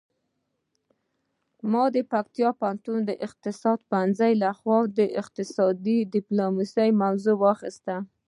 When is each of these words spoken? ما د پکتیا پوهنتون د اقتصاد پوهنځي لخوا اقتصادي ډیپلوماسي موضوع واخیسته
ما 1.71 1.83
د 1.95 1.97
پکتیا 2.11 2.49
پوهنتون 2.59 2.99
د 3.05 3.11
اقتصاد 3.25 3.79
پوهنځي 3.89 4.33
لخوا 4.43 4.77
اقتصادي 5.21 5.97
ډیپلوماسي 6.13 6.89
موضوع 7.01 7.35
واخیسته 7.45 7.95